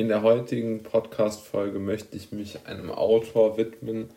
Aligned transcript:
In 0.00 0.08
der 0.08 0.22
heutigen 0.22 0.82
Podcast-Folge 0.82 1.78
möchte 1.78 2.16
ich 2.16 2.32
mich 2.32 2.66
einem 2.66 2.90
Autor 2.90 3.58
widmen, 3.58 4.08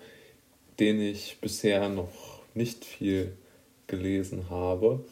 den 0.80 1.02
ich 1.02 1.40
bisher 1.42 1.90
noch 1.90 2.40
nicht 2.54 2.86
viel 2.86 3.34
gelesen 3.88 4.50
habe, 4.50 5.04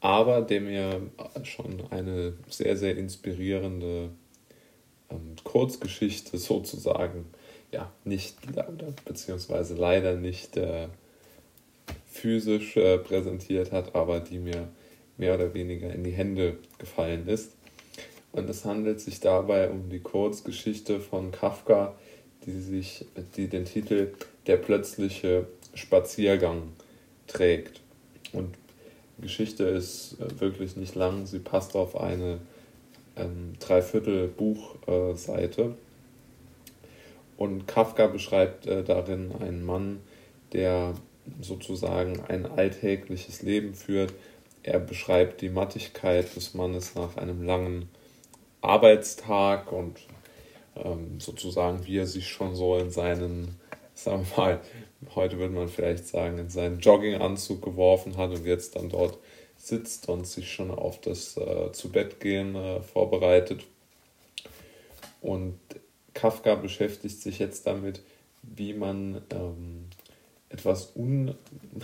aber 0.00 0.42
der 0.42 0.60
mir 0.60 1.00
schon 1.42 1.82
eine 1.90 2.34
sehr, 2.48 2.76
sehr 2.76 2.96
inspirierende 2.96 4.10
ähm, 5.10 5.34
Kurzgeschichte 5.42 6.38
sozusagen, 6.38 7.26
ja, 7.72 7.90
nicht, 8.04 8.36
beziehungsweise 9.04 9.74
leider 9.74 10.14
nicht 10.14 10.56
äh, 10.56 10.86
physisch 12.06 12.76
äh, 12.76 12.98
präsentiert 12.98 13.72
hat, 13.72 13.96
aber 13.96 14.20
die 14.20 14.38
mir 14.38 14.68
mehr 15.16 15.34
oder 15.34 15.52
weniger 15.52 15.92
in 15.92 16.04
die 16.04 16.12
Hände 16.12 16.58
gefallen 16.78 17.26
ist. 17.26 17.55
Und 18.36 18.50
es 18.50 18.66
handelt 18.66 19.00
sich 19.00 19.20
dabei 19.20 19.70
um 19.70 19.88
die 19.88 20.00
Kurzgeschichte 20.00 21.00
von 21.00 21.32
Kafka, 21.32 21.94
die, 22.44 22.60
sich, 22.60 23.06
die 23.34 23.48
den 23.48 23.64
Titel 23.64 24.12
Der 24.46 24.58
plötzliche 24.58 25.46
Spaziergang 25.72 26.64
trägt. 27.26 27.80
Und 28.34 28.54
die 29.16 29.22
Geschichte 29.22 29.64
ist 29.64 30.18
äh, 30.20 30.38
wirklich 30.38 30.76
nicht 30.76 30.94
lang, 30.94 31.24
sie 31.24 31.38
passt 31.38 31.74
auf 31.74 31.98
eine 31.98 32.38
ähm, 33.16 33.54
Dreiviertel 33.58 34.28
Buchseite. 34.28 35.74
Und 37.38 37.66
Kafka 37.66 38.06
beschreibt 38.06 38.66
äh, 38.66 38.84
darin 38.84 39.32
einen 39.40 39.64
Mann, 39.64 40.00
der 40.52 40.92
sozusagen 41.40 42.20
ein 42.28 42.44
alltägliches 42.44 43.40
Leben 43.40 43.72
führt. 43.72 44.12
Er 44.62 44.78
beschreibt 44.78 45.40
die 45.40 45.48
Mattigkeit 45.48 46.36
des 46.36 46.52
Mannes 46.52 46.94
nach 46.94 47.16
einem 47.16 47.42
langen 47.42 47.88
Arbeitstag 48.66 49.72
und 49.72 49.98
ähm, 50.76 51.20
sozusagen, 51.20 51.86
wie 51.86 51.98
er 51.98 52.06
sich 52.06 52.28
schon 52.28 52.54
so 52.54 52.76
in 52.76 52.90
seinen, 52.90 53.58
sagen 53.94 54.26
wir 54.34 54.36
mal, 54.36 54.60
heute 55.14 55.38
würde 55.38 55.54
man 55.54 55.68
vielleicht 55.68 56.06
sagen, 56.06 56.38
in 56.38 56.50
seinen 56.50 56.80
Jogginganzug 56.80 57.62
geworfen 57.62 58.16
hat 58.16 58.30
und 58.30 58.44
jetzt 58.44 58.76
dann 58.76 58.88
dort 58.88 59.18
sitzt 59.56 60.08
und 60.08 60.26
sich 60.26 60.52
schon 60.52 60.70
auf 60.70 61.00
das 61.00 61.36
äh, 61.36 61.72
zu 61.72 61.90
Bett 61.90 62.20
gehen 62.20 62.54
äh, 62.54 62.82
vorbereitet. 62.82 63.64
Und 65.20 65.58
Kafka 66.14 66.54
beschäftigt 66.54 67.20
sich 67.20 67.38
jetzt 67.38 67.66
damit, 67.66 68.02
wie 68.42 68.74
man 68.74 69.22
ähm, 69.30 69.86
etwas 70.48 70.92
un, 70.94 71.34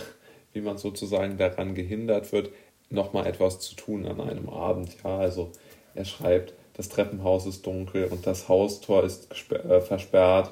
wie 0.53 0.61
man 0.61 0.77
sozusagen 0.77 1.37
daran 1.37 1.75
gehindert 1.75 2.31
wird, 2.31 2.51
nochmal 2.89 3.27
etwas 3.27 3.59
zu 3.59 3.75
tun 3.75 4.05
an 4.05 4.21
einem 4.21 4.49
Abend. 4.49 4.95
Ja, 5.03 5.17
also 5.17 5.51
er 5.95 6.05
schreibt, 6.05 6.53
das 6.73 6.89
Treppenhaus 6.89 7.45
ist 7.45 7.65
dunkel 7.65 8.05
und 8.05 8.25
das 8.25 8.49
Haustor 8.49 9.03
ist 9.03 9.29
äh, 9.51 9.79
versperrt. 9.81 10.51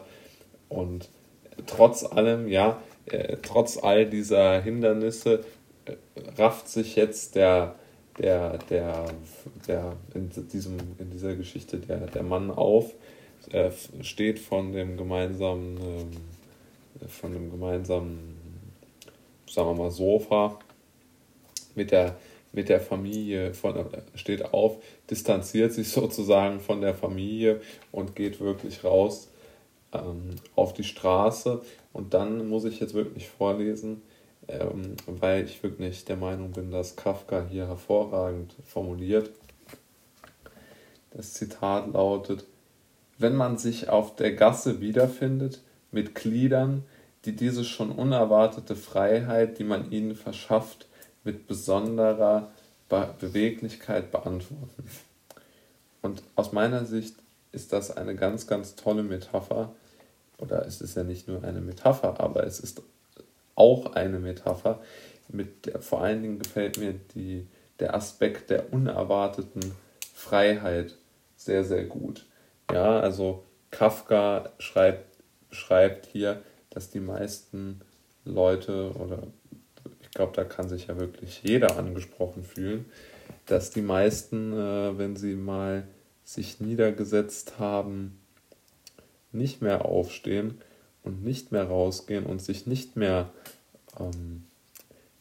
Und 0.69 1.09
trotz 1.66 2.03
allem, 2.03 2.47
ja, 2.47 2.81
äh, 3.05 3.38
trotz 3.41 3.78
all 3.78 4.05
dieser 4.05 4.61
Hindernisse 4.61 5.44
äh, 5.86 5.95
rafft 6.38 6.69
sich 6.69 6.95
jetzt 6.95 7.36
der, 7.36 7.75
der, 8.19 8.59
der, 8.69 9.05
der 9.67 9.95
in, 10.13 10.30
diesem, 10.52 10.78
in 11.00 11.09
dieser 11.09 11.36
Geschichte 11.36 11.78
der, 11.78 12.08
der 12.08 12.23
Mann 12.23 12.52
auf, 12.52 12.94
steht 14.02 14.38
von 14.38 14.72
dem 14.72 14.97
gemeinsamen, 14.97 15.78
ähm, 15.78 17.08
von 17.09 17.33
dem 17.33 17.50
gemeinsamen, 17.50 18.38
sagen 19.50 19.69
wir 19.69 19.83
mal, 19.83 19.89
Sofa 19.89 20.59
mit 21.73 21.89
der 21.89 22.16
mit 22.53 22.69
der 22.69 22.81
Familie, 22.81 23.53
von, 23.53 23.85
steht 24.16 24.53
auf, 24.53 24.77
distanziert 25.09 25.73
sich 25.73 25.89
sozusagen 25.91 26.59
von 26.59 26.81
der 26.81 26.94
Familie 26.94 27.61
und 27.91 28.16
geht 28.16 28.39
wirklich 28.39 28.83
raus 28.83 29.30
ähm, 29.94 30.31
auf 30.55 30.73
die 30.73 30.83
Straße. 30.83 31.61
Und 31.94 32.13
dann 32.13 32.47
muss 32.47 32.66
ich 32.66 32.79
jetzt 32.79 32.94
wirklich 32.94 33.29
vorlesen, 33.29 34.01
ähm, 34.47 34.95
weil 35.06 35.44
ich 35.45 35.62
wirklich 35.63 36.06
der 36.06 36.17
Meinung 36.17 36.51
bin, 36.51 36.72
dass 36.72 36.95
Kafka 36.95 37.45
hier 37.50 37.67
hervorragend 37.67 38.56
formuliert. 38.66 39.31
Das 41.12 41.33
Zitat 41.33 41.91
lautet, 41.94 42.45
wenn 43.18 43.35
man 43.35 43.57
sich 43.57 43.89
auf 43.89 44.16
der 44.16 44.33
Gasse 44.33 44.81
wiederfindet 44.81 45.62
mit 45.91 46.16
Gliedern, 46.16 46.83
die 47.25 47.35
diese 47.35 47.63
schon 47.63 47.91
unerwartete 47.91 48.75
Freiheit, 48.75 49.59
die 49.59 49.63
man 49.63 49.91
ihnen 49.91 50.16
verschafft, 50.16 50.88
mit 51.23 51.47
besonderer 51.47 52.51
Be 52.89 53.13
Beweglichkeit 53.19 54.11
beantworten. 54.11 54.83
Und 56.01 56.23
aus 56.35 56.51
meiner 56.51 56.85
Sicht 56.85 57.15
ist 57.51 57.73
das 57.73 57.95
eine 57.95 58.15
ganz, 58.15 58.47
ganz 58.47 58.75
tolle 58.75 59.03
Metapher. 59.03 59.73
Oder 60.37 60.65
es 60.65 60.81
ist 60.81 60.97
ja 60.97 61.03
nicht 61.03 61.27
nur 61.27 61.43
eine 61.43 61.61
Metapher, 61.61 62.19
aber 62.19 62.45
es 62.45 62.59
ist 62.59 62.81
auch 63.55 63.93
eine 63.93 64.19
Metapher. 64.19 64.81
Mit 65.27 65.67
der, 65.67 65.81
vor 65.81 66.01
allen 66.01 66.21
Dingen 66.21 66.39
gefällt 66.39 66.77
mir 66.79 66.95
die, 67.15 67.47
der 67.79 67.95
Aspekt 67.95 68.49
der 68.49 68.73
unerwarteten 68.73 69.73
Freiheit 70.13 70.95
sehr, 71.38 71.63
sehr 71.63 71.85
gut. 71.85 72.25
Ja, 72.71 72.99
also 72.99 73.43
Kafka 73.69 74.51
schreibt, 74.57 75.17
schreibt 75.51 76.05
hier, 76.07 76.41
dass 76.69 76.89
die 76.89 76.99
meisten 76.99 77.81
Leute 78.25 78.91
oder 78.93 79.23
ich 80.11 80.16
glaube, 80.16 80.33
da 80.35 80.44
kann 80.44 80.67
sich 80.67 80.88
ja 80.88 80.99
wirklich 80.99 81.41
jeder 81.41 81.77
angesprochen 81.77 82.44
fühlen, 82.44 82.83
dass 83.45 83.69
die 83.72 83.81
meisten, 83.81 84.51
äh, 84.51 84.97
wenn 84.97 85.16
sie 85.16 85.35
mal 85.35 85.88
sich 86.25 86.59
niedergesetzt 86.59 87.59
haben, 87.59 88.19
nicht 89.31 89.61
mehr 89.61 89.85
aufstehen 89.85 90.59
und 91.01 91.23
nicht 91.23 91.53
mehr 91.53 91.63
rausgehen 91.63 92.25
und 92.25 92.41
sich 92.41 92.67
nicht 92.67 92.97
mehr 92.97 93.31
ähm, 93.97 94.44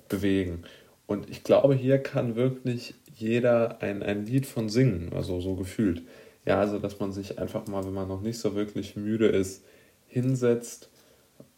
bewegen. 0.09 0.65
Und 1.07 1.31
ich 1.31 1.45
glaube, 1.45 1.77
hier 1.77 1.99
kann 1.99 2.35
wirklich 2.35 2.95
jeder 3.15 3.81
ein, 3.83 4.03
ein 4.03 4.27
Lied 4.27 4.45
von 4.45 4.69
singen, 4.69 5.13
also 5.15 5.41
so 5.41 5.55
gefühlt. 5.55 6.03
Ja, 6.45 6.59
also 6.59 6.81
dass 6.81 6.99
man 6.99 7.13
sich 7.13 7.39
einfach 7.39 7.69
mal, 7.69 7.85
wenn 7.85 7.95
man 7.95 8.09
noch 8.09 8.23
nicht 8.23 8.41
so 8.41 8.57
wirklich 8.57 8.97
müde 8.97 9.29
ist, 9.29 9.63
hinsetzt 10.09 10.91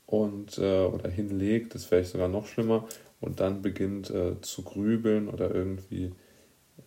und 0.04 0.58
äh, 0.58 0.84
oder 0.84 1.08
hinlegt, 1.08 1.74
das 1.74 1.86
vielleicht 1.86 2.10
sogar 2.10 2.28
noch 2.28 2.46
schlimmer, 2.46 2.86
und 3.22 3.40
dann 3.40 3.62
beginnt 3.62 4.10
äh, 4.10 4.38
zu 4.42 4.62
grübeln 4.62 5.28
oder 5.28 5.54
irgendwie 5.54 6.12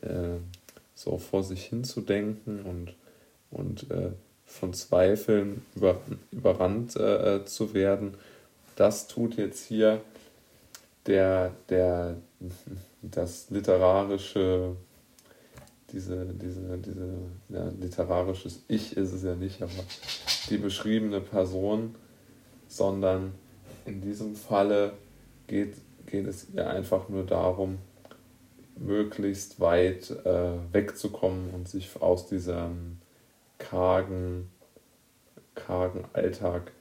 äh, 0.01 0.37
so 0.93 1.17
vor 1.17 1.43
sich 1.43 1.63
hin 1.63 1.83
zu 1.83 2.01
denken 2.01 2.61
und, 2.63 2.93
und 3.49 3.89
äh, 3.89 4.11
von 4.45 4.73
Zweifeln 4.73 5.65
über, 5.75 6.01
überrannt 6.31 6.97
äh, 6.97 7.37
äh, 7.37 7.45
zu 7.45 7.73
werden. 7.73 8.15
Das 8.75 9.07
tut 9.07 9.37
jetzt 9.37 9.65
hier 9.65 10.01
der, 11.05 11.51
der, 11.69 12.17
das 13.01 13.49
literarische, 13.49 14.75
diese, 15.93 16.25
diese, 16.25 16.77
diese, 16.79 17.13
ja, 17.49 17.71
literarisches 17.79 18.61
Ich 18.67 18.97
ist 18.97 19.13
es 19.13 19.23
ja 19.23 19.35
nicht, 19.35 19.61
aber 19.61 19.71
die 20.49 20.57
beschriebene 20.57 21.21
Person, 21.21 21.95
sondern 22.67 23.33
in 23.85 24.01
diesem 24.01 24.35
Falle 24.35 24.93
geht 25.47 25.75
geht 26.05 26.27
es 26.27 26.49
ihr 26.53 26.69
einfach 26.69 27.09
nur 27.09 27.25
darum, 27.25 27.79
möglichst 28.77 29.59
weit 29.59 30.11
äh, 30.25 30.51
wegzukommen 30.71 31.51
und 31.51 31.67
sich 31.67 31.89
aus 32.01 32.27
diesem 32.27 32.99
kargen, 33.57 34.51
kargen 35.55 36.05
Alltag 36.13 36.71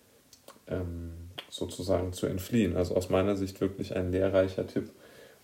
ähm, 0.67 1.13
sozusagen 1.49 2.13
zu 2.13 2.27
entfliehen. 2.27 2.77
Also 2.77 2.97
aus 2.97 3.11
meiner 3.11 3.37
Sicht 3.37 3.61
wirklich 3.61 3.95
ein 3.97 4.11
lehrreicher 4.11 4.67
Tipp. 4.67 4.91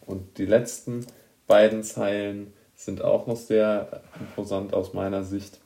Und 0.06 0.38
die 0.38 0.46
letzten 0.46 1.06
beiden 1.46 1.82
Zeilen 1.82 2.52
sind 2.74 3.02
auch 3.02 3.26
noch 3.26 3.36
sehr 3.36 4.02
imposant 4.18 4.72
aus 4.72 4.94
meiner 4.94 5.22
Sicht, 5.22 5.60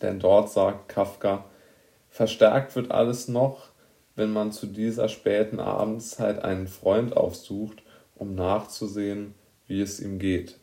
denn 0.00 0.18
dort 0.18 0.50
sagt 0.50 0.88
Kafka, 0.88 1.44
verstärkt 2.08 2.74
wird 2.74 2.90
alles 2.90 3.28
noch, 3.28 3.68
wenn 4.16 4.32
man 4.32 4.50
zu 4.50 4.66
dieser 4.66 5.08
späten 5.08 5.60
Abendszeit 5.60 6.42
einen 6.42 6.66
Freund 6.66 7.16
aufsucht, 7.16 7.82
um 8.14 8.34
nachzusehen, 8.34 9.34
wie 9.66 9.80
es 9.80 10.00
ihm 10.00 10.18
geht. 10.18 10.58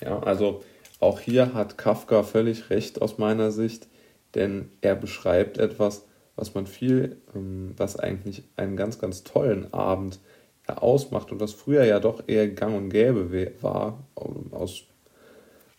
Ja, 0.00 0.20
also 0.20 0.62
auch 1.00 1.18
hier 1.18 1.54
hat 1.54 1.78
Kafka 1.78 2.22
völlig 2.22 2.70
recht 2.70 3.00
aus 3.00 3.18
meiner 3.18 3.50
Sicht, 3.50 3.88
denn 4.34 4.70
er 4.82 4.94
beschreibt 4.94 5.58
etwas, 5.58 6.06
was 6.36 6.54
man 6.54 6.66
viel, 6.66 7.16
ähm, 7.34 7.74
was 7.76 7.96
eigentlich 7.96 8.44
einen 8.56 8.76
ganz, 8.76 8.98
ganz 8.98 9.24
tollen 9.24 9.72
Abend 9.72 10.20
ausmacht 10.66 11.32
und 11.32 11.40
das 11.40 11.52
früher 11.52 11.84
ja 11.84 11.98
doch 11.98 12.22
eher 12.28 12.48
gang 12.48 12.76
und 12.76 12.90
gäbe 12.90 13.52
war, 13.60 14.04
aus, 14.14 14.84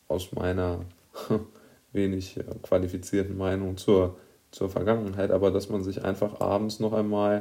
aus 0.07 0.31
meiner 0.33 0.85
wenig 1.94 2.38
äh, 2.38 2.44
qualifizierten 2.62 3.38
Meinung 3.38 3.77
zur 3.77 4.17
zur 4.51 4.69
Vergangenheit, 4.69 5.31
aber 5.31 5.51
dass 5.51 5.69
man 5.69 5.83
sich 5.83 6.03
einfach 6.03 6.42
abends 6.42 6.80
noch 6.80 6.94
einmal 6.94 7.39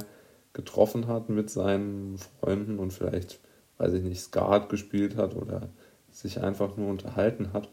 getroffen 0.53 1.07
hat 1.07 1.29
mit 1.29 1.49
seinen 1.49 2.17
Freunden 2.17 2.79
und 2.79 2.91
vielleicht, 2.91 3.39
weiß 3.77 3.93
ich 3.93 4.03
nicht, 4.03 4.21
Skat 4.21 4.69
gespielt 4.69 5.17
hat 5.17 5.35
oder 5.35 5.69
sich 6.11 6.41
einfach 6.41 6.77
nur 6.77 6.89
unterhalten 6.89 7.53
hat. 7.53 7.69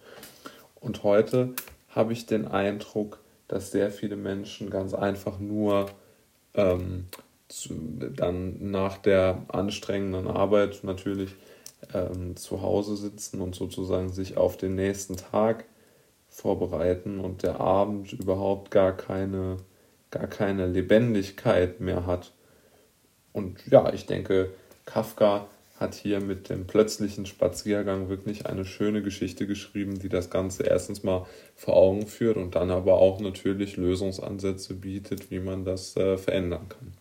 Und 0.77 1.03
heute 1.03 1.55
habe 1.89 2.13
ich 2.13 2.27
den 2.27 2.47
Eindruck, 2.47 3.21
dass 3.49 3.71
sehr 3.71 3.91
viele 3.91 4.17
Menschen 4.17 4.71
ganz 4.71 4.95
einfach 4.95 5.39
nur 5.39 5.87
ähm, 6.55 7.07
zu, 7.49 7.75
dann 8.15 8.71
nach 8.71 8.99
der 8.99 9.43
anstrengenden 9.49 10.29
Arbeit 10.29 10.81
natürlich 10.83 11.35
ähm, 11.95 12.37
zu 12.37 12.63
Hause 12.63 12.97
sitzen 12.97 13.41
und 13.41 13.55
sozusagen 13.55 14.11
sich 14.11 14.37
auf 14.37 14.57
den 14.57 14.75
nächsten 14.75 15.17
Tag 15.17 15.65
vorbereiten 16.39 17.21
und 17.21 17.43
der 17.43 17.61
Abend 17.61 18.13
überhaupt 18.13 18.71
gar 18.71 18.97
keine, 18.97 19.59
gar 20.11 20.27
keine 20.27 20.67
Lebendigkeit 20.67 21.81
mehr 21.81 22.07
hat. 22.07 22.33
Und 23.33 23.67
ja, 23.67 23.93
ich 23.93 24.07
denke, 24.07 24.51
Kafka 24.85 25.49
hat 25.79 25.95
hier 25.95 26.21
mit 26.21 26.49
dem 26.49 26.67
plötzlichen 26.67 27.27
Spaziergang 27.27 28.09
wirklich 28.09 28.47
eine 28.47 28.65
schöne 28.65 29.03
Geschichte 29.03 29.47
geschrieben, 29.47 29.99
die 29.99 30.09
das 30.09 30.31
Ganze 30.31 30.65
erstens 30.65 31.03
mal 31.05 31.27
vor 31.55 31.77
Augen 31.77 32.07
führt 32.07 32.37
und 32.37 32.55
dann 32.55 32.71
aber 32.71 32.95
auch 32.95 33.21
natürlich 33.21 33.77
Lösungsansätze 33.77 34.75
bietet, 34.75 35.31
wie 35.31 35.39
man 35.39 35.65
das 35.65 35.97
äh, 35.97 36.19
verändern 36.19 36.69
kann. 36.69 36.93